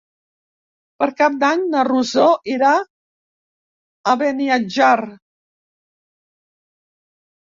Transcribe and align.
Per 1.01 1.07
Cap 1.19 1.35
d'Any 1.43 1.65
na 1.73 1.83
Rosó 1.89 2.25
irà 2.53 2.71
a 4.13 4.17
Beniatjar. 4.23 5.07